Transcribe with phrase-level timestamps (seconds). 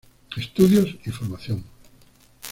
[0.35, 1.63] Estudios y formación.